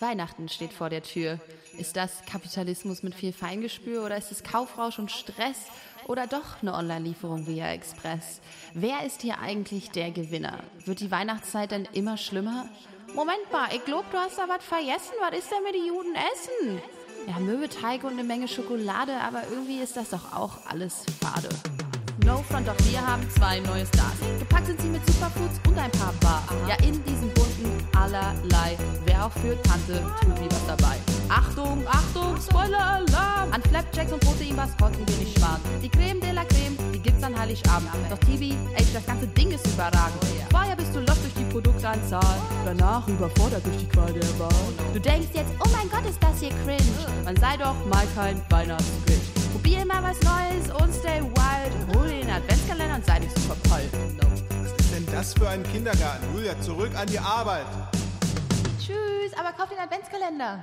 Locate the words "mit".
3.04-3.14, 15.62-15.74, 24.88-25.06